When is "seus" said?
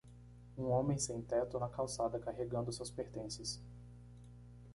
2.73-2.89